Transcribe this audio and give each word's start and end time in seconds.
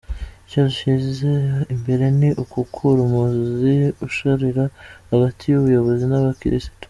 Icyo 0.45 0.59
dushyize 0.67 1.29
imbere 1.73 2.05
ni 2.19 2.29
ugukura 2.41 2.99
umuzi 3.07 3.73
usharira 4.07 4.63
hagati 5.11 5.43
y’ubuyobozi 5.47 6.05
n’abakirisitu. 6.07 6.75